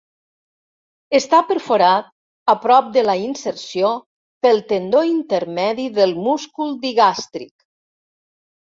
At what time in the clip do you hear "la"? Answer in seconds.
3.09-3.17